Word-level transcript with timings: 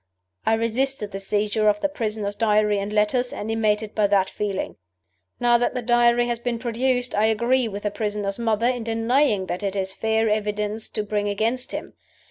I 0.47 0.55
resisted 0.55 1.11
the 1.11 1.19
seizure 1.19 1.69
of 1.69 1.79
the 1.81 1.87
prisoner's 1.87 2.33
Diary 2.35 2.79
and 2.79 2.91
letters, 2.91 3.31
animated 3.31 3.93
by 3.93 4.07
that 4.07 4.31
feeling. 4.31 4.77
Now 5.39 5.59
that 5.59 5.75
the 5.75 5.83
Diary 5.83 6.25
has 6.25 6.39
been 6.39 6.57
produced, 6.57 7.13
I 7.13 7.25
agree 7.25 7.67
with 7.67 7.83
the 7.83 7.91
prisoner's 7.91 8.39
mother 8.39 8.65
in 8.65 8.83
denying 8.83 9.45
that 9.45 9.61
it 9.61 9.75
is 9.75 9.93
fair 9.93 10.27
evidence 10.27 10.89
to 10.89 11.03
bring 11.03 11.29
against 11.29 11.71
him. 11.71 11.93